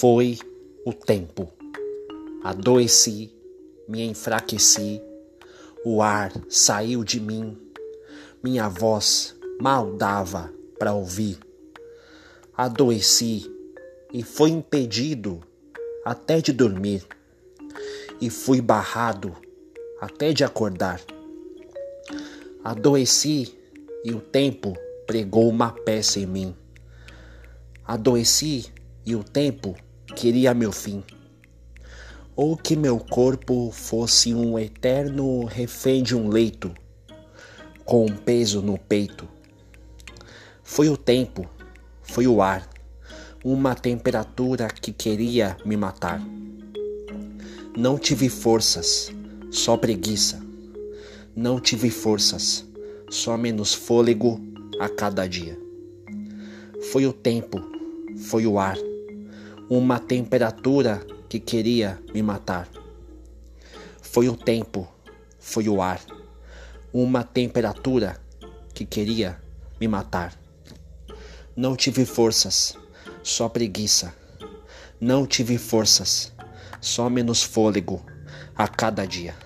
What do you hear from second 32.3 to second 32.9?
Ou que